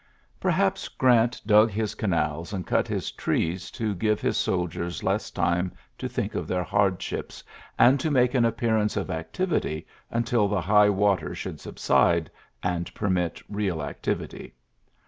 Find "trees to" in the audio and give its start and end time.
3.11-3.93